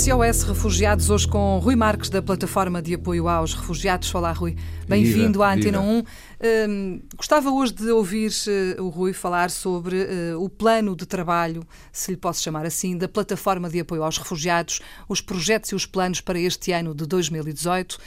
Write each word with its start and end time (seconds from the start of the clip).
SOS 0.00 0.44
Refugiados, 0.44 1.10
hoje 1.10 1.28
com 1.28 1.58
Rui 1.58 1.76
Marques, 1.76 2.08
da 2.08 2.22
Plataforma 2.22 2.80
de 2.80 2.94
Apoio 2.94 3.28
aos 3.28 3.52
Refugiados. 3.52 4.14
Olá, 4.14 4.32
Rui. 4.32 4.56
Bem-vindo 4.88 5.42
à 5.42 5.52
Antena 5.52 5.78
1. 5.78 5.98
Uh, 5.98 6.04
gostava 7.14 7.50
hoje 7.50 7.74
de 7.74 7.90
ouvir 7.90 8.32
uh, 8.78 8.82
o 8.82 8.88
Rui 8.88 9.12
falar 9.12 9.50
sobre 9.50 9.96
uh, 9.96 10.42
o 10.42 10.48
plano 10.48 10.96
de 10.96 11.04
trabalho, 11.04 11.66
se 11.92 12.12
lhe 12.12 12.16
posso 12.16 12.42
chamar 12.42 12.64
assim, 12.64 12.96
da 12.96 13.08
Plataforma 13.08 13.68
de 13.68 13.80
Apoio 13.80 14.02
aos 14.02 14.16
Refugiados, 14.16 14.80
os 15.06 15.20
projetos 15.20 15.68
e 15.68 15.74
os 15.74 15.84
planos 15.84 16.22
para 16.22 16.40
este 16.40 16.72
ano 16.72 16.94
de 16.94 17.04
2018. 17.04 17.98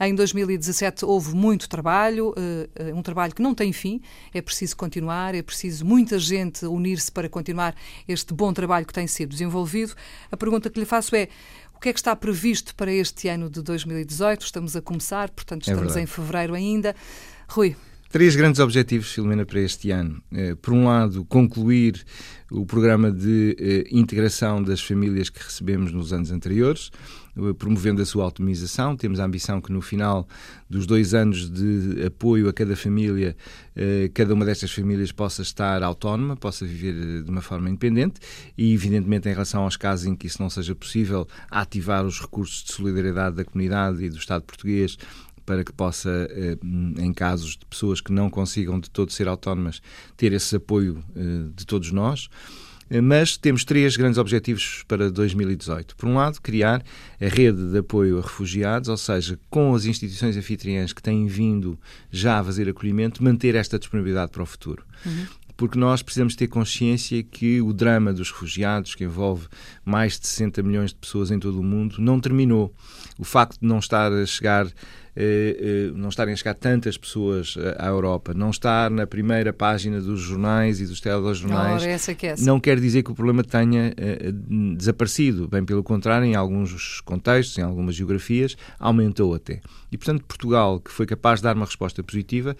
Em 0.00 0.14
2017 0.14 1.04
houve 1.04 1.34
muito 1.34 1.68
trabalho, 1.68 2.30
uh, 2.30 2.96
um 2.96 3.02
trabalho 3.02 3.34
que 3.34 3.42
não 3.42 3.54
tem 3.54 3.70
fim, 3.70 4.00
é 4.32 4.40
preciso 4.40 4.74
continuar, 4.74 5.34
é 5.34 5.42
preciso 5.42 5.84
muita 5.84 6.18
gente 6.18 6.64
unir-se 6.64 7.12
para 7.12 7.28
continuar 7.28 7.74
este 8.08 8.32
bom 8.32 8.50
trabalho 8.50 8.86
que 8.86 8.94
tem 8.94 9.06
sido 9.06 9.28
desenvolvido. 9.28 9.94
A 10.32 10.36
pergunta 10.38 10.70
que 10.70 10.80
lhe 10.80 10.86
faço 10.86 11.14
é: 11.14 11.28
o 11.74 11.78
que 11.78 11.90
é 11.90 11.92
que 11.92 11.98
está 11.98 12.16
previsto 12.16 12.74
para 12.74 12.90
este 12.90 13.28
ano 13.28 13.50
de 13.50 13.60
2018? 13.60 14.42
Estamos 14.42 14.74
a 14.74 14.80
começar, 14.80 15.28
portanto, 15.28 15.68
é 15.68 15.72
estamos 15.72 15.96
é 15.96 16.00
em 16.00 16.06
fevereiro 16.06 16.54
ainda. 16.54 16.96
Rui. 17.46 17.76
Três 18.10 18.34
grandes 18.34 18.58
objetivos, 18.58 19.12
Filomena, 19.12 19.46
para 19.46 19.60
este 19.60 19.92
ano. 19.92 20.20
Eh, 20.32 20.56
por 20.56 20.74
um 20.74 20.86
lado, 20.86 21.24
concluir 21.26 22.04
o 22.50 22.66
programa 22.66 23.08
de 23.08 23.86
integração 23.92 24.60
das 24.60 24.80
famílias 24.80 25.30
que 25.30 25.40
recebemos 25.40 25.92
nos 25.92 26.12
anos 26.12 26.32
anteriores. 26.32 26.90
Eh, 27.36 27.52
promovendo 27.54 28.02
a 28.02 28.04
sua 28.04 28.24
autonomização. 28.24 28.96
Temos 28.96 29.20
a 29.20 29.24
ambição 29.24 29.60
que 29.60 29.72
no 29.72 29.80
final 29.80 30.26
dos 30.68 30.86
dois 30.86 31.14
anos 31.14 31.48
de 31.48 32.04
apoio 32.04 32.48
a 32.48 32.52
cada 32.52 32.74
família, 32.74 33.36
eh, 33.76 34.10
cada 34.12 34.34
uma 34.34 34.44
destas 34.44 34.72
famílias 34.72 35.12
possa 35.12 35.42
estar 35.42 35.82
autónoma, 35.82 36.36
possa 36.36 36.66
viver 36.66 36.94
eh, 36.94 37.22
de 37.22 37.30
uma 37.30 37.40
forma 37.40 37.68
independente 37.68 38.20
e, 38.56 38.72
evidentemente, 38.72 39.28
em 39.28 39.32
relação 39.32 39.62
aos 39.62 39.76
casos 39.76 40.06
em 40.06 40.16
que 40.16 40.26
isso 40.26 40.42
não 40.42 40.50
seja 40.50 40.74
possível, 40.74 41.26
ativar 41.50 42.04
os 42.04 42.20
recursos 42.20 42.64
de 42.64 42.72
solidariedade 42.72 43.36
da 43.36 43.44
comunidade 43.44 44.04
e 44.04 44.10
do 44.10 44.16
Estado 44.16 44.42
português 44.42 44.96
para 45.50 45.64
que 45.64 45.72
possa, 45.72 46.28
em 46.96 47.12
casos 47.12 47.56
de 47.56 47.66
pessoas 47.66 48.00
que 48.00 48.12
não 48.12 48.30
consigam 48.30 48.78
de 48.78 48.88
todo 48.88 49.10
ser 49.10 49.26
autónomas, 49.26 49.82
ter 50.16 50.32
esse 50.32 50.54
apoio 50.54 51.02
de 51.56 51.66
todos 51.66 51.90
nós. 51.90 52.28
Mas 53.02 53.36
temos 53.36 53.64
três 53.64 53.96
grandes 53.96 54.16
objetivos 54.16 54.84
para 54.86 55.10
2018. 55.10 55.96
Por 55.96 56.08
um 56.08 56.14
lado, 56.14 56.40
criar 56.40 56.84
a 57.20 57.26
rede 57.26 57.72
de 57.72 57.78
apoio 57.78 58.18
a 58.18 58.22
refugiados, 58.22 58.88
ou 58.88 58.96
seja, 58.96 59.40
com 59.50 59.74
as 59.74 59.86
instituições 59.86 60.36
anfitriãs 60.36 60.92
que 60.92 61.02
têm 61.02 61.26
vindo 61.26 61.76
já 62.12 62.38
a 62.38 62.44
fazer 62.44 62.68
acolhimento, 62.68 63.22
manter 63.22 63.56
esta 63.56 63.76
disponibilidade 63.76 64.30
para 64.30 64.44
o 64.44 64.46
futuro. 64.46 64.84
Uhum 65.04 65.26
porque 65.60 65.78
nós 65.78 66.00
precisamos 66.00 66.34
ter 66.34 66.46
consciência 66.46 67.22
que 67.22 67.60
o 67.60 67.74
drama 67.74 68.14
dos 68.14 68.30
refugiados, 68.30 68.94
que 68.94 69.04
envolve 69.04 69.46
mais 69.84 70.18
de 70.18 70.26
60 70.26 70.62
milhões 70.62 70.88
de 70.88 70.96
pessoas 70.96 71.30
em 71.30 71.38
todo 71.38 71.60
o 71.60 71.62
mundo, 71.62 71.96
não 71.98 72.18
terminou. 72.18 72.72
O 73.18 73.24
facto 73.24 73.60
de 73.60 73.66
não 73.66 73.78
estar 73.78 74.10
a 74.10 74.24
chegar 74.24 74.64
eh, 74.66 74.70
eh, 74.70 75.09
não 75.94 76.08
estarem 76.08 76.32
a 76.32 76.36
chegar 76.36 76.54
tantas 76.54 76.96
pessoas 76.96 77.54
eh, 77.58 77.76
à 77.78 77.86
Europa, 77.86 78.32
não 78.34 78.50
estar 78.50 78.90
na 78.90 79.06
primeira 79.06 79.52
página 79.52 80.00
dos 80.00 80.20
jornais 80.20 80.80
e 80.80 80.86
dos 80.86 81.00
telejornais, 81.00 81.82
essa 81.82 82.14
que 82.14 82.26
é 82.26 82.30
essa. 82.30 82.44
não 82.44 82.60
quer 82.60 82.78
dizer 82.78 83.02
que 83.02 83.10
o 83.10 83.14
problema 83.14 83.42
tenha 83.42 83.94
desaparecido. 84.76 85.48
Bem 85.48 85.64
pelo 85.64 85.82
contrário, 85.82 86.24
em 86.26 86.34
alguns 86.34 87.00
contextos, 87.00 87.58
em 87.58 87.62
algumas 87.62 87.94
geografias, 87.94 88.56
aumentou 88.78 89.34
até. 89.34 89.60
E, 89.90 89.96
portanto, 89.96 90.24
Portugal, 90.24 90.80
que 90.80 90.90
foi 90.90 91.06
capaz 91.06 91.40
de 91.40 91.44
dar 91.44 91.56
uma 91.56 91.66
resposta 91.66 92.02
positiva, 92.02 92.56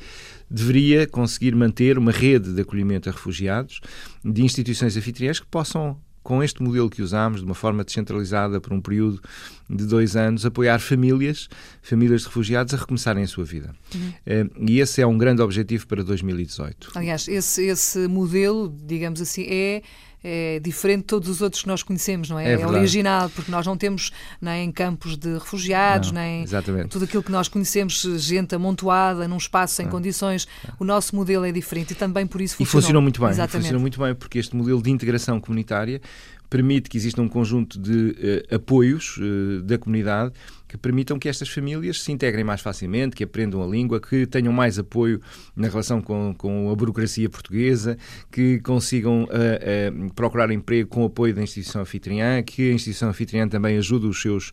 deveria 0.50 1.06
conseguir 1.06 1.54
manter 1.54 1.96
uma 1.96 2.10
rede 2.10 2.52
de 2.52 2.60
acolhimento 2.60 3.08
a 3.08 3.12
refugiados 3.12 3.80
de 4.24 4.42
instituições 4.42 4.96
anfitriãs 4.96 5.38
que 5.38 5.46
possam 5.46 5.96
com 6.22 6.42
este 6.42 6.62
modelo 6.62 6.90
que 6.90 7.02
usámos, 7.02 7.40
de 7.40 7.46
uma 7.46 7.54
forma 7.54 7.82
descentralizada 7.82 8.60
por 8.60 8.72
um 8.72 8.80
período 8.80 9.20
de 9.68 9.86
dois 9.86 10.16
anos, 10.16 10.44
apoiar 10.44 10.78
famílias, 10.78 11.48
famílias 11.82 12.22
de 12.22 12.26
refugiados 12.28 12.74
a 12.74 12.76
recomeçarem 12.76 13.22
a 13.22 13.26
sua 13.26 13.44
vida. 13.44 13.74
Uhum. 13.94 14.50
E 14.68 14.80
esse 14.80 15.00
é 15.00 15.06
um 15.06 15.16
grande 15.16 15.40
objetivo 15.42 15.86
para 15.86 16.02
2018. 16.02 16.92
Aliás, 16.94 17.26
esse, 17.28 17.64
esse 17.66 18.06
modelo, 18.06 18.74
digamos 18.84 19.20
assim, 19.20 19.44
é 19.48 19.82
é 20.22 20.60
diferente 20.60 21.00
de 21.00 21.06
todos 21.06 21.28
os 21.28 21.40
outros 21.40 21.62
que 21.62 21.68
nós 21.68 21.82
conhecemos, 21.82 22.28
não 22.28 22.38
é? 22.38 22.52
É, 22.52 22.60
é 22.60 22.66
original, 22.66 23.30
porque 23.30 23.50
nós 23.50 23.66
não 23.66 23.76
temos 23.76 24.12
nem 24.40 24.70
campos 24.70 25.16
de 25.16 25.34
refugiados, 25.34 26.12
não, 26.12 26.20
nem 26.20 26.42
exatamente. 26.42 26.88
tudo 26.88 27.04
aquilo 27.04 27.22
que 27.22 27.32
nós 27.32 27.48
conhecemos, 27.48 28.02
gente 28.18 28.54
amontoada 28.54 29.26
num 29.26 29.36
espaço 29.36 29.74
sem 29.74 29.86
não. 29.86 29.92
condições. 29.92 30.46
O 30.78 30.84
nosso 30.84 31.16
modelo 31.16 31.44
é 31.44 31.52
diferente 31.52 31.92
e 31.92 31.94
também 31.94 32.26
por 32.26 32.40
isso 32.40 32.56
funcionou. 32.56 32.80
E 32.80 32.82
funcionou 32.82 33.02
muito 33.02 33.20
bem. 33.20 33.30
Exatamente. 33.30 33.62
Funcionou 33.62 33.80
muito 33.80 34.00
bem 34.00 34.14
porque 34.14 34.38
este 34.38 34.54
modelo 34.54 34.82
de 34.82 34.90
integração 34.90 35.40
comunitária 35.40 36.00
permite 36.50 36.90
que 36.90 36.96
exista 36.98 37.22
um 37.22 37.28
conjunto 37.28 37.78
de 37.78 38.10
uh, 38.50 38.56
apoios 38.56 39.16
uh, 39.16 39.62
da 39.62 39.78
comunidade 39.78 40.32
que 40.70 40.78
permitam 40.78 41.18
que 41.18 41.28
estas 41.28 41.48
famílias 41.48 42.00
se 42.00 42.12
integrem 42.12 42.44
mais 42.44 42.60
facilmente, 42.60 43.16
que 43.16 43.24
aprendam 43.24 43.60
a 43.60 43.66
língua, 43.66 44.00
que 44.00 44.24
tenham 44.24 44.52
mais 44.52 44.78
apoio 44.78 45.20
na 45.56 45.66
relação 45.66 46.00
com, 46.00 46.32
com 46.38 46.70
a 46.70 46.76
burocracia 46.76 47.28
portuguesa, 47.28 47.98
que 48.30 48.60
consigam 48.60 49.24
uh, 49.24 50.14
procurar 50.14 50.48
emprego 50.52 50.88
com 50.88 51.02
o 51.02 51.06
apoio 51.06 51.34
da 51.34 51.42
instituição 51.42 51.82
anfitriã, 51.82 52.40
que 52.44 52.70
a 52.70 52.74
instituição 52.74 53.08
anfitriã 53.08 53.48
também 53.48 53.78
ajude 53.78 54.06
os 54.06 54.22
seus 54.22 54.52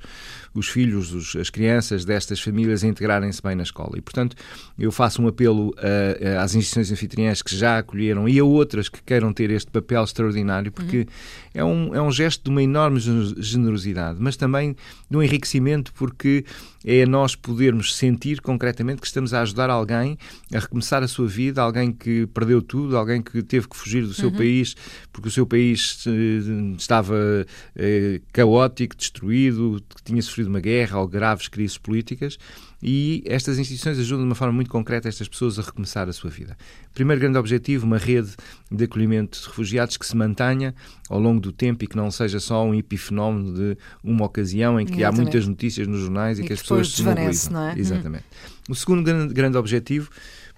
os 0.57 0.67
filhos, 0.67 1.13
os, 1.13 1.35
as 1.35 1.49
crianças 1.49 2.03
destas 2.03 2.39
famílias 2.39 2.83
a 2.83 2.87
integrarem-se 2.87 3.41
bem 3.41 3.55
na 3.55 3.63
escola. 3.63 3.97
E, 3.97 4.01
portanto, 4.01 4.35
eu 4.77 4.91
faço 4.91 5.21
um 5.21 5.27
apelo 5.27 5.69
uh, 5.69 6.39
às 6.41 6.55
instituições 6.55 6.91
anfitriãs 6.91 7.41
que 7.41 7.55
já 7.55 7.77
acolheram 7.77 8.27
e 8.27 8.39
a 8.39 8.43
outras 8.43 8.89
que 8.89 9.01
queiram 9.03 9.31
ter 9.31 9.51
este 9.51 9.69
papel 9.69 10.03
extraordinário, 10.03 10.71
porque 10.71 10.99
uhum. 10.99 11.05
é, 11.53 11.63
um, 11.63 11.95
é 11.95 12.01
um 12.01 12.11
gesto 12.11 12.43
de 12.45 12.49
uma 12.49 12.63
enorme 12.63 12.99
generosidade, 12.99 14.17
mas 14.19 14.35
também 14.35 14.75
de 15.09 15.17
um 15.17 15.21
enriquecimento, 15.21 15.93
porque 15.93 16.43
é 16.85 17.05
nós 17.05 17.35
podermos 17.35 17.95
sentir 17.95 18.41
concretamente 18.41 19.01
que 19.01 19.07
estamos 19.07 19.33
a 19.33 19.41
ajudar 19.41 19.69
alguém 19.69 20.17
a 20.53 20.59
recomeçar 20.59 21.03
a 21.03 21.07
sua 21.07 21.27
vida, 21.27 21.61
alguém 21.61 21.91
que 21.91 22.27
perdeu 22.27 22.61
tudo, 22.61 22.97
alguém 22.97 23.21
que 23.21 23.41
teve 23.43 23.67
que 23.67 23.75
fugir 23.75 24.05
do 24.05 24.13
seu 24.13 24.29
uhum. 24.29 24.37
país 24.37 24.75
porque 25.11 25.29
o 25.29 25.31
seu 25.31 25.45
país 25.45 26.05
eh, 26.07 26.75
estava 26.77 27.45
eh, 27.75 28.21
caótico, 28.31 28.95
destruído, 28.95 29.81
que 29.95 30.03
tinha 30.03 30.21
sofrido 30.21 30.47
uma 30.47 30.59
guerra 30.59 30.99
ou 30.99 31.07
graves 31.07 31.47
crises 31.47 31.77
políticas 31.77 32.37
e 32.81 33.23
estas 33.25 33.57
instituições 33.57 33.97
ajudam 33.97 34.23
de 34.23 34.29
uma 34.29 34.35
forma 34.35 34.53
muito 34.53 34.69
concreta 34.69 35.09
estas 35.09 35.27
pessoas 35.27 35.57
a 35.57 35.61
recomeçar 35.61 36.07
a 36.07 36.13
sua 36.13 36.29
vida. 36.29 36.55
Primeiro 36.93 37.19
grande 37.19 37.37
objetivo, 37.37 37.85
uma 37.85 37.97
rede 37.97 38.35
de 38.71 38.83
acolhimento 38.83 39.39
de 39.39 39.47
refugiados 39.47 39.97
que 39.97 40.05
se 40.05 40.15
mantenha 40.15 40.75
ao 41.09 41.19
longo 41.19 41.39
do 41.39 41.51
tempo 41.51 41.83
e 41.83 41.87
que 41.87 41.97
não 41.97 42.11
seja 42.11 42.39
só 42.39 42.63
um 42.63 42.75
epifenómeno 42.75 43.53
de 43.53 43.77
uma 44.03 44.25
ocasião 44.25 44.79
em 44.79 44.85
que 44.85 44.93
Exatamente. 44.93 45.19
há 45.19 45.21
muitas 45.23 45.47
notícias 45.47 45.87
nos 45.87 46.01
jornais 46.01 46.37
e, 46.37 46.41
e 46.41 46.43
que, 46.43 46.47
que, 46.49 46.53
as 46.53 46.61
pessoas 46.61 46.89
se 46.89 47.03
mobilizam. 47.03 47.53
Não 47.53 47.69
é? 47.69 47.79
Exatamente. 47.79 48.23
Hum. 48.23 48.71
O 48.71 48.75
segundo 48.75 49.03
grande, 49.03 49.33
grande 49.33 49.57
objetivo 49.57 50.09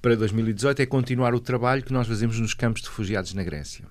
para 0.02 0.16
2018 0.16 0.82
é 0.82 0.86
continuar 0.86 1.34
o 1.34 1.40
trabalho 1.40 1.84
que 1.84 1.94
nós 1.94 2.08
fazemos 2.08 2.40
nos 2.40 2.54
campos 2.54 2.82
de 2.82 2.90
refugiados 2.90 3.34
na 3.34 3.44
Grécia 3.44 3.86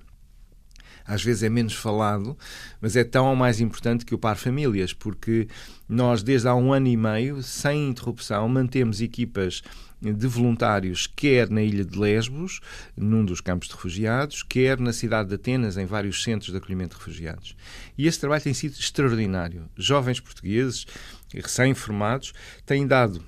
às 1.08 1.24
vezes 1.24 1.42
é 1.42 1.48
menos 1.48 1.72
falado, 1.72 2.36
mas 2.82 2.94
é 2.94 3.02
tão 3.02 3.26
ou 3.26 3.34
mais 3.34 3.60
importante 3.60 4.04
que 4.04 4.14
o 4.14 4.18
par 4.18 4.36
famílias, 4.36 4.92
porque 4.92 5.48
nós, 5.88 6.22
desde 6.22 6.46
há 6.46 6.54
um 6.54 6.70
ano 6.70 6.86
e 6.86 6.96
meio, 6.96 7.42
sem 7.42 7.88
interrupção, 7.88 8.46
mantemos 8.46 9.00
equipas 9.00 9.62
de 10.00 10.26
voluntários, 10.28 11.08
quer 11.08 11.50
na 11.50 11.62
ilha 11.62 11.84
de 11.84 11.98
Lesbos, 11.98 12.60
num 12.96 13.24
dos 13.24 13.40
campos 13.40 13.68
de 13.68 13.74
refugiados, 13.74 14.42
quer 14.42 14.78
na 14.78 14.92
cidade 14.92 15.30
de 15.30 15.34
Atenas, 15.34 15.76
em 15.78 15.86
vários 15.86 16.22
centros 16.22 16.52
de 16.52 16.58
acolhimento 16.58 16.94
de 16.96 16.98
refugiados. 16.98 17.56
E 17.96 18.06
esse 18.06 18.20
trabalho 18.20 18.42
tem 18.42 18.54
sido 18.54 18.74
extraordinário. 18.78 19.68
Jovens 19.76 20.20
portugueses, 20.20 20.86
recém-formados, 21.34 22.32
têm 22.64 22.86
dado 22.86 23.24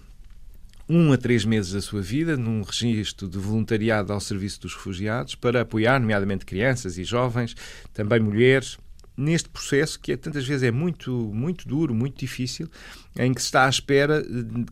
um 0.90 1.12
a 1.12 1.16
três 1.16 1.44
meses 1.44 1.72
da 1.72 1.80
sua 1.80 2.02
vida 2.02 2.36
num 2.36 2.62
registro 2.62 3.28
de 3.28 3.38
voluntariado 3.38 4.12
ao 4.12 4.20
serviço 4.20 4.60
dos 4.60 4.74
refugiados 4.74 5.36
para 5.36 5.60
apoiar, 5.60 6.00
nomeadamente, 6.00 6.44
crianças 6.44 6.98
e 6.98 7.04
jovens, 7.04 7.54
também 7.94 8.18
mulheres, 8.18 8.76
neste 9.16 9.48
processo 9.48 10.00
que 10.00 10.12
é, 10.12 10.16
tantas 10.16 10.46
vezes 10.46 10.64
é 10.64 10.70
muito, 10.72 11.12
muito 11.12 11.68
duro, 11.68 11.94
muito 11.94 12.18
difícil, 12.18 12.68
em 13.16 13.32
que 13.32 13.40
se 13.40 13.46
está 13.46 13.66
à 13.66 13.68
espera 13.68 14.24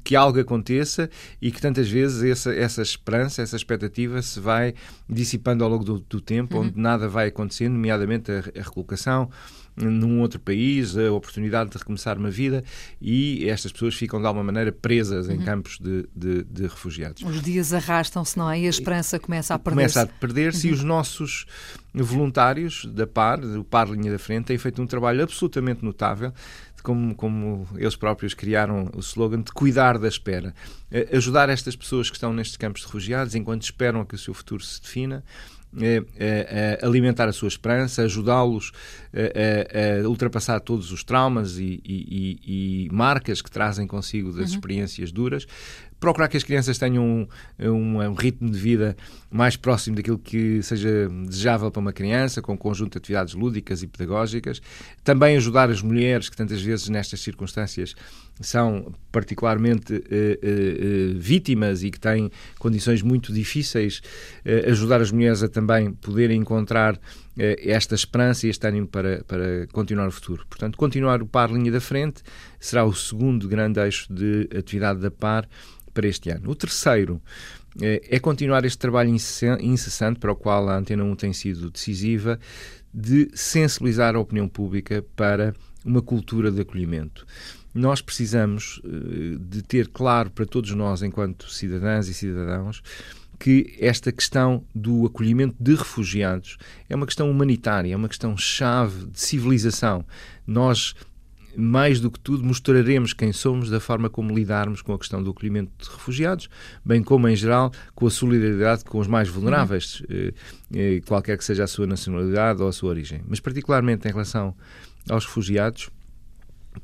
que 0.03 0.17
algo 0.17 0.41
aconteça 0.41 1.09
e 1.41 1.53
que 1.53 1.61
tantas 1.61 1.89
vezes 1.89 2.23
essa, 2.23 2.55
essa 2.55 2.83
esperança, 2.83 3.43
essa 3.43 3.57
expectativa 3.57 4.21
se 4.21 4.41
vai 4.41 4.75
dissipando 5.09 5.63
ao 5.63 5.71
longo 5.71 5.85
do, 5.85 6.01
do 6.01 6.21
tempo, 6.21 6.57
uhum. 6.57 6.65
onde 6.65 6.81
nada 6.81 7.09
vai 7.09 7.29
acontecendo, 7.29 7.75
nomeadamente 7.75 8.33
a, 8.33 8.39
a 8.39 8.63
recolocação, 8.63 9.31
num 9.79 10.21
outro 10.21 10.41
país, 10.41 10.97
a 10.97 11.13
oportunidade 11.13 11.71
de 11.71 11.79
recomeçar 11.79 12.19
uma 12.19 12.31
vida 12.31 12.65
e 13.01 13.49
estas 13.49 13.73
pessoas 13.73 13.95
ficam 13.95 14.21
de 14.21 14.27
alguma 14.27 14.45
maneira 14.45 14.73
presas 14.73 15.29
em 15.29 15.39
uhum. 15.39 15.45
campos 15.45 15.79
de, 15.79 16.09
de, 16.15 16.45
de, 16.45 16.63
refugiados. 16.63 17.23
Os 17.23 17.43
dias 17.43 17.73
arrastam-se, 17.73 18.37
não 18.37 18.51
é? 18.51 18.61
E 18.61 18.67
a 18.67 18.71
esperança 18.71 19.19
começa 19.19 19.55
a 19.55 19.59
perder-se. 19.59 19.95
Começa 19.95 20.03
a 20.03 20.19
perder-se 20.19 20.67
uhum. 20.67 20.73
e 20.73 20.77
os 20.77 20.85
nossos 20.85 21.47
voluntários 21.95 22.85
da 22.87 23.07
PAR, 23.07 23.41
do 23.41 23.65
PAR 23.65 23.91
Linha 23.91 24.13
da 24.13 24.19
Frente, 24.19 24.47
têm 24.47 24.59
feito 24.59 24.81
um 24.83 24.87
trabalho 24.87 25.23
absolutamente 25.23 25.85
notável 25.85 26.33
como, 26.83 27.15
como 27.15 27.69
eles 27.77 27.97
próprios 27.97 28.35
criaram 28.35 28.91
o 28.95 29.01
slogan 29.01 29.43
de 29.43 29.53
cuidar 29.53 29.99
da 29.99 30.09
espera. 30.09 30.55
Ajudar 31.13 31.49
estas 31.49 31.77
pessoas 31.77 32.09
que 32.09 32.17
estão 32.17 32.33
nestes 32.33 32.57
campos 32.57 32.83
de 32.83 32.87
refugiados 32.87 33.35
enquanto 33.35 33.63
esperam 33.63 34.05
que 34.05 34.15
o 34.15 34.19
seu 34.19 34.33
futuro 34.33 34.63
se 34.63 34.81
defina, 34.81 35.25
alimentar 36.83 37.29
a 37.29 37.33
sua 37.33 37.49
esperança, 37.49 38.03
ajudá-los 38.03 38.73
a, 39.13 40.05
a, 40.05 40.09
ultrapassar 40.09 40.61
todos 40.61 40.93
os 40.93 41.05
traumas 41.05 41.59
e, 41.59 41.81
e, 41.85 42.87
e, 42.87 42.89
marcas 42.93 43.43
que 43.43 43.51
trazem 43.51 43.87
consigo 43.87 44.31
das 44.31 44.51
uhum. 44.51 44.57
experiências 44.57 45.13
duras, 45.13 45.47
procurar 46.01 46.29
que 46.29 46.37
as 46.37 46.45
crianças 46.45 46.79
tenham 46.79 47.05
um, 47.05 47.27
um, 47.69 48.03
um, 48.03 48.15
ritmo 48.15 48.51
de 48.51 48.59
vida 48.59 48.97
mais 49.31 49.57
próximo 49.57 49.97
daquilo 49.97 50.19
que 50.19 50.63
seja 50.63 51.09
desejável 51.27 51.71
para 51.71 51.81
uma 51.81 51.93
criança, 51.93 52.41
com 52.41 52.53
um 52.53 52.57
conjunto 52.57 52.93
de 52.93 52.99
atividades 52.99 53.35
lúdicas 53.35 53.83
e 53.83 53.87
pedagógicas. 53.87 54.61
Também 55.03 55.37
ajudar 55.37 55.71
as 55.71 55.83
mulheres 55.83 56.29
que 56.29 56.37
tantas 56.37 56.63
vezes 56.63 56.89
nestas 56.89 57.21
circunstâncias 57.21 57.95
são 58.41 58.93
particularmente 59.11 59.93
uh, 59.93 59.97
uh, 59.97 61.17
uh, 61.17 61.19
vítimas 61.19 61.83
e 61.83 61.91
que 61.91 61.99
têm 61.99 62.31
condições 62.59 63.03
muito 63.03 63.33
difíceis, 63.33 64.01
ajudar 64.67 65.01
as 65.01 65.11
mulheres 65.11 65.43
a 65.43 65.49
também 65.49 65.93
poderem 65.93 66.41
encontrar 66.41 66.99
esta 67.37 67.95
esperança 67.95 68.47
e 68.47 68.51
este 68.51 68.67
ânimo 68.67 68.89
para, 68.89 69.23
para 69.25 69.67
continuar 69.73 70.09
o 70.09 70.11
futuro. 70.11 70.45
Portanto, 70.49 70.77
continuar 70.77 71.23
o 71.23 71.27
par 71.27 71.51
linha 71.51 71.71
da 71.71 71.81
frente 71.81 72.23
será 72.59 72.85
o 72.85 72.95
segundo 72.95 73.49
grande 73.49 73.81
eixo 73.81 74.13
de 74.13 74.49
atividade 74.57 75.01
da 75.01 75.11
par 75.11 75.49
para 75.93 76.07
este 76.07 76.31
ano. 76.31 76.51
O 76.51 76.55
terceiro 76.55 77.21
é 77.81 78.19
continuar 78.19 78.65
este 78.65 78.79
trabalho 78.79 79.11
incessante 79.11 80.19
para 80.19 80.33
o 80.33 80.37
qual 80.37 80.69
a 80.69 80.77
Antena 80.77 81.05
1 81.05 81.17
tem 81.17 81.33
sido 81.33 81.71
decisiva 81.71 82.39
de 82.93 83.31
sensibilizar 83.35 84.17
a 84.17 84.21
opinião 84.21 84.49
pública 84.49 85.05
para 85.15 85.55
uma 85.85 86.03
cultura 86.03 86.51
de 86.51 86.61
acolhimento 86.61 87.25
nós 87.75 88.01
precisamos 88.01 88.81
eh, 88.85 89.37
de 89.39 89.63
ter 89.63 89.89
claro 89.89 90.31
para 90.31 90.47
todos 90.47 90.73
nós, 90.73 91.03
enquanto 91.03 91.51
cidadãs 91.51 92.09
e 92.09 92.15
cidadãos, 92.15 92.83
que 93.39 93.77
esta 93.79 94.11
questão 94.11 94.65
do 94.75 95.07
acolhimento 95.07 95.55
de 95.61 95.75
refugiados 95.77 96.59
é 96.89 96.97
uma 96.97 97.07
questão 97.07 97.31
humanitária, 97.31 97.93
é 97.93 97.97
uma 97.97 98.09
questão 98.09 98.37
chave 98.37 99.07
de 99.07 99.21
civilização. 99.21 100.05
Nós 100.45 100.95
mais 101.59 102.01
do 102.01 102.09
que 102.09 102.21
tudo, 102.21 102.45
mostraremos 102.45 103.13
quem 103.13 103.33
somos 103.33 103.69
da 103.69 103.81
forma 103.81 104.09
como 104.09 104.33
lidarmos 104.33 104.81
com 104.81 104.93
a 104.93 104.99
questão 104.99 105.21
do 105.21 105.31
acolhimento 105.31 105.73
de 105.77 105.91
refugiados, 105.91 106.49
bem 106.85 107.03
como, 107.03 107.29
em 107.29 107.35
geral, 107.35 107.73
com 107.97 108.07
a 108.07 108.11
solidariedade 108.11 108.85
com 108.85 109.01
os 109.01 109.09
mais 109.09 109.29
vulneráveis, 109.29 110.01
uhum. 110.03 110.31
eh, 110.75 111.01
qualquer 111.05 111.37
que 111.37 111.45
seja 111.45 111.65
a 111.65 111.67
sua 111.67 111.85
nacionalidade 111.85 112.63
ou 112.63 112.69
a 112.69 112.73
sua 112.73 112.91
origem. 112.91 113.23
Mas, 113.27 113.41
particularmente 113.41 114.07
em 114.07 114.11
relação 114.13 114.55
aos 115.11 115.25
refugiados, 115.25 115.91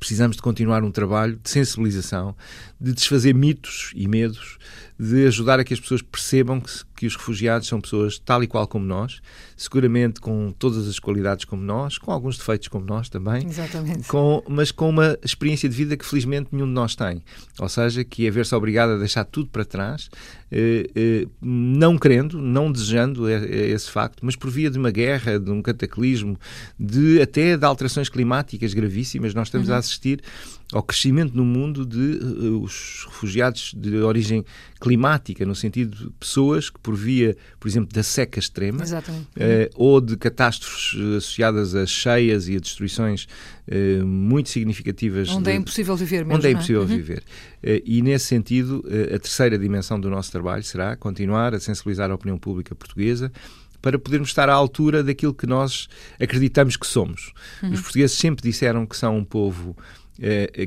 precisamos 0.00 0.36
de 0.36 0.42
continuar 0.42 0.82
um 0.82 0.90
trabalho 0.90 1.38
de 1.40 1.48
sensibilização, 1.48 2.34
de 2.80 2.92
desfazer 2.92 3.32
mitos 3.32 3.92
e 3.94 4.08
medos, 4.08 4.58
de 4.98 5.26
ajudar 5.26 5.58
a 5.58 5.64
que 5.64 5.74
as 5.74 5.80
pessoas 5.80 6.02
percebam 6.02 6.60
que, 6.60 6.70
que 6.96 7.06
os 7.06 7.16
refugiados 7.16 7.66
são 7.66 7.80
pessoas 7.80 8.18
tal 8.18 8.44
e 8.44 8.46
qual 8.46 8.66
como 8.68 8.84
nós, 8.84 9.20
seguramente 9.56 10.20
com 10.20 10.52
todas 10.52 10.86
as 10.86 10.98
qualidades 10.98 11.44
como 11.44 11.62
nós, 11.62 11.98
com 11.98 12.12
alguns 12.12 12.38
defeitos 12.38 12.68
como 12.68 12.86
nós 12.86 13.08
também, 13.08 13.46
Exatamente. 13.46 14.06
Com, 14.06 14.42
mas 14.48 14.70
com 14.70 14.88
uma 14.88 15.18
experiência 15.22 15.68
de 15.68 15.74
vida 15.74 15.96
que 15.96 16.06
felizmente 16.06 16.48
nenhum 16.52 16.66
de 16.66 16.72
nós 16.72 16.94
tem. 16.94 17.22
Ou 17.58 17.68
seja, 17.68 18.04
que 18.04 18.26
é 18.26 18.30
ver-se 18.30 18.54
obrigado 18.54 18.90
a 18.90 18.98
deixar 18.98 19.24
tudo 19.24 19.48
para 19.48 19.64
trás, 19.64 20.08
eh, 20.50 20.88
eh, 20.94 21.26
não 21.42 21.98
querendo, 21.98 22.40
não 22.40 22.70
desejando 22.70 23.28
esse 23.28 23.90
facto, 23.90 24.24
mas 24.24 24.36
por 24.36 24.50
via 24.50 24.70
de 24.70 24.78
uma 24.78 24.90
guerra, 24.90 25.40
de 25.40 25.50
um 25.50 25.60
cataclismo, 25.60 26.38
de 26.78 27.20
até 27.20 27.56
de 27.56 27.64
alterações 27.64 28.08
climáticas 28.08 28.72
gravíssimas, 28.72 29.34
nós 29.34 29.48
estamos 29.48 29.68
uhum. 29.68 29.74
a 29.74 29.78
assistir 29.78 30.22
ao 30.72 30.82
crescimento 30.82 31.36
no 31.36 31.44
mundo 31.44 31.86
de 31.86 32.18
uh, 32.22 32.62
os 32.62 33.06
refugiados 33.06 33.74
de 33.76 33.96
origem 33.98 34.44
climática, 34.80 34.93
no 35.44 35.54
sentido 35.54 35.96
de 35.96 36.10
pessoas 36.12 36.70
que, 36.70 36.78
por 36.80 36.94
via, 36.94 37.36
por 37.58 37.68
exemplo, 37.68 37.94
da 37.94 38.02
seca 38.02 38.38
extrema 38.38 38.84
uh, 38.84 39.70
ou 39.74 40.00
de 40.00 40.16
catástrofes 40.16 40.98
associadas 41.16 41.74
a 41.74 41.86
cheias 41.86 42.48
e 42.48 42.56
a 42.56 42.60
destruições 42.60 43.26
uh, 43.68 44.06
muito 44.06 44.48
significativas. 44.48 45.28
Onde 45.30 45.50
é 45.50 45.52
de, 45.52 45.58
é 45.58 45.60
impossível 45.60 45.96
viver 45.96 46.24
mesmo. 46.24 46.34
Onde 46.36 46.46
é 46.48 46.50
impossível 46.50 46.82
é? 46.82 46.86
viver. 46.86 47.22
e, 47.84 48.02
nesse 48.02 48.26
sentido, 48.26 48.84
a 49.14 49.18
terceira 49.18 49.58
dimensão 49.58 49.98
do 49.98 50.10
nosso 50.10 50.30
trabalho 50.30 50.62
será 50.62 50.96
continuar 50.96 51.54
a 51.54 51.60
sensibilizar 51.60 52.10
a 52.10 52.14
opinião 52.14 52.38
pública 52.38 52.74
portuguesa 52.74 53.32
para 53.84 53.98
podermos 53.98 54.30
estar 54.30 54.48
à 54.48 54.54
altura 54.54 55.04
daquilo 55.04 55.34
que 55.34 55.46
nós 55.46 55.88
acreditamos 56.18 56.74
que 56.74 56.86
somos. 56.86 57.34
Uhum. 57.62 57.70
Os 57.70 57.82
portugueses 57.82 58.16
sempre 58.16 58.42
disseram 58.42 58.86
que 58.86 58.96
são 58.96 59.18
um 59.18 59.24
povo 59.24 59.76
é, 59.76 60.03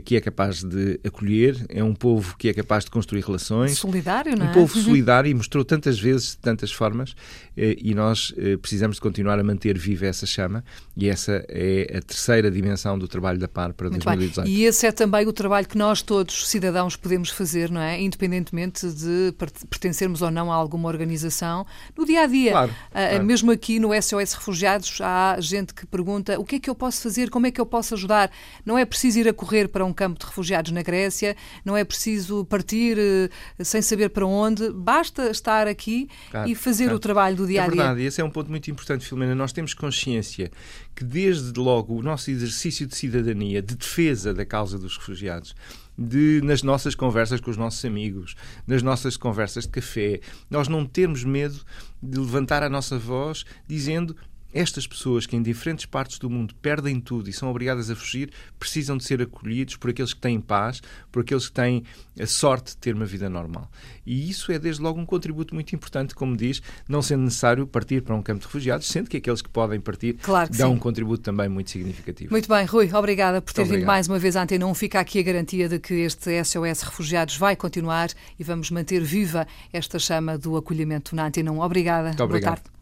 que 0.04 0.16
é 0.16 0.22
capaz 0.22 0.64
de 0.64 1.00
acolher, 1.06 1.66
é 1.70 1.84
um 1.84 1.94
povo 1.94 2.36
que 2.38 2.50
é 2.50 2.54
capaz 2.54 2.84
de 2.84 2.92
construir 2.92 3.24
relações. 3.24 3.78
Solidário, 3.78 4.36
não 4.36 4.48
é? 4.48 4.50
Um 4.50 4.54
povo 4.54 4.78
solidário 4.78 5.30
e 5.30 5.34
mostrou 5.34 5.64
tantas 5.64 6.00
vezes, 6.00 6.32
de 6.32 6.38
tantas 6.38 6.72
formas, 6.72 7.16
eh, 7.56 7.76
e 7.80 7.94
nós 7.94 8.34
eh, 8.38 8.58
precisamos 8.58 8.98
de 8.98 9.02
continuar 9.02 9.40
a 9.40 9.44
manter 9.44 9.78
viva 9.78 10.06
essa 10.06 10.26
chama, 10.26 10.64
e 10.96 11.10
essa 11.10 11.44
é 11.50 11.98
a 11.98 12.02
terceira 12.02 12.52
dimensão 12.52 12.98
do 13.00 13.08
trabalho 13.08 13.40
da 13.40 13.48
PAR 13.48 13.74
para 13.74 13.90
Muito 13.90 14.04
2018. 14.04 14.46
Bem. 14.46 14.54
E 14.54 14.66
esse 14.66 14.86
é 14.86 14.92
também 14.92 15.26
o 15.28 15.34
trabalho 15.34 15.68
que 15.68 15.78
nós 15.78 16.02
todos, 16.02 16.48
cidadãos, 16.48 16.96
podemos 16.96 17.30
fazer, 17.30 17.72
não 17.72 17.82
é? 17.82 18.00
Independentemente 18.00 18.88
de 18.88 19.34
pertencermos 19.70 20.22
ou 20.22 20.30
não 20.30 20.52
a 20.52 20.56
alguma 20.56 20.88
organização, 20.88 21.66
no 21.98 22.06
dia 22.06 22.22
a 22.22 22.28
dia. 22.28 22.52
Claro, 22.52 22.76
ah, 22.92 23.08
claro. 23.10 23.26
Mesmo 23.26 23.52
aqui 23.52 23.80
no 23.80 23.90
SOS 24.02 24.34
Refugiados, 24.34 25.00
há 25.02 25.38
gente 25.40 25.74
que 25.74 25.86
pergunta 25.86 26.40
o 26.40 26.46
que 26.46 26.58
é 26.58 26.60
que 26.60 26.70
eu 26.70 26.76
posso 26.76 27.02
fazer, 27.02 27.30
como 27.30 27.48
é 27.48 27.52
que 27.52 27.60
eu 27.60 27.66
posso 27.66 27.94
ajudar. 27.94 28.32
Não 28.66 28.78
é 28.78 28.86
preciso 28.86 29.20
ir 29.20 29.28
a 29.28 29.34
correr 29.38 29.69
para 29.69 29.86
um 29.86 29.94
campo 29.94 30.19
de 30.19 30.25
refugiados 30.25 30.72
na 30.72 30.81
Grécia, 30.81 31.36
não 31.63 31.78
é 31.78 31.86
preciso 31.86 32.44
partir 32.44 32.98
uh, 32.98 33.63
sem 33.63 33.81
saber 33.81 34.10
para 34.10 34.25
onde, 34.25 34.69
basta 34.72 35.30
estar 35.30 35.68
aqui 35.68 36.10
claro, 36.30 36.50
e 36.50 36.56
fazer 36.56 36.86
claro. 36.86 36.98
o 36.98 37.00
trabalho 37.00 37.36
do 37.38 37.48
dia 37.48 37.63
a 37.63 37.68
dia. 37.68 37.74
É 37.74 37.78
verdade, 37.78 38.01
e 38.01 38.06
esse 38.06 38.19
é 38.19 38.24
um 38.24 38.30
ponto 38.30 38.50
muito 38.50 38.69
importante, 38.69 39.06
Filomena. 39.06 39.34
Nós 39.34 39.54
temos 39.54 39.74
consciência 39.74 40.51
que 40.95 41.04
desde 41.04 41.57
logo 41.60 41.95
o 41.95 42.01
nosso 42.01 42.30
exercício 42.31 42.86
de 42.86 42.95
cidadania, 42.95 43.62
de 43.62 43.75
defesa 43.75 44.34
da 44.34 44.45
causa 44.45 44.78
dos 44.78 44.98
refugiados, 44.98 45.56
de, 45.98 46.42
nas 46.44 46.62
nossas 46.62 46.94
conversas 46.94 47.39
com 47.39 47.50
os 47.50 47.57
nossos 47.57 47.84
amigos, 47.84 48.36
nas 48.68 48.84
nossas 48.84 49.18
conversas 49.18 49.63
de 49.63 49.69
café, 49.69 50.19
nós 50.50 50.68
não 50.68 50.86
termos 50.86 51.24
medo 51.24 51.60
de 52.01 52.19
levantar 52.19 52.62
a 52.62 52.69
nossa 52.69 52.98
voz 52.98 53.45
dizendo 53.68 54.16
estas 54.57 54.88
pessoas 54.88 55.25
que 55.25 55.36
em 55.36 55.42
diferentes 55.42 55.86
partes 55.86 56.18
do 56.18 56.30
mundo 56.30 56.56
perdem 56.56 57.00
tudo 57.00 57.30
e 57.30 57.33
são 57.33 57.50
obrigadas 57.50 57.92
a 57.92 57.95
fugir, 57.95 58.31
precisam 58.57 58.98
de 58.98 59.04
ser 59.04 59.21
acolhidos 59.21 59.77
por 59.77 59.91
aqueles 59.91 60.13
que 60.13 60.20
têm 60.20 60.41
paz, 60.41 60.82
por 61.12 61.22
aqueles 61.22 61.48
que 61.48 61.53
têm 61.53 61.84
a 62.20 62.25
sorte 62.25 62.72
de 62.72 62.77
ter 62.77 62.96
uma 62.96 63.05
vida 63.05 63.29
normal. 63.29 63.70
E 64.05 64.29
isso 64.29 64.51
é 64.51 64.58
desde 64.58 64.82
logo 64.82 65.00
um 65.00 65.05
contributo 65.05 65.53
muito 65.53 65.75
importante, 65.75 66.15
como 66.15 66.36
diz, 66.36 66.62
não 66.88 67.01
sendo 67.01 67.24
necessário 67.24 67.67
partir 67.67 68.01
para 68.01 68.15
um 68.15 68.22
campo 68.22 68.39
de 68.39 68.46
refugiados, 68.48 68.88
sendo 68.88 69.10
que 69.10 69.17
aqueles 69.17 69.41
que 69.41 69.50
podem 69.50 69.79
partir 69.79 70.15
claro 70.15 70.50
dão 70.51 70.72
sim. 70.72 70.75
um 70.75 70.79
contributo 70.79 71.22
também 71.22 71.48
muito 71.48 71.70
significativo. 71.70 72.32
Muito 72.32 72.50
bem, 72.50 72.65
Rui, 72.65 72.91
obrigada 72.93 73.41
por 73.41 73.53
ter 73.53 73.65
vindo 73.65 73.86
mais 73.86 74.08
uma 74.08 74.17
vez 74.17 74.36
à 74.36 74.43
Antena 74.43 74.65
1. 74.65 74.74
Fica 74.74 75.00
aqui 75.00 75.20
a 75.20 75.24
garantia 75.24 75.70
de 75.70 75.79
que 75.79 75.93
este 75.93 76.43
SOS 76.43 76.82
Refugiados 76.82 77.38
vai 77.38 77.55
continuar 77.55 78.10
e 78.39 78.43
vamos 78.43 78.72
manter 78.72 79.03
viva 79.03 79.46
esta 79.72 80.00
chama 80.00 80.38
do 80.38 80.58
acolhimento 80.58 81.15
na 81.15 81.27
Antena 81.27 81.51
1. 81.51 81.60
Obrigada. 81.60 82.08
Muito 82.08 82.24
obrigado. 82.24 82.55
Boa 82.55 82.63
tarde. 82.63 82.76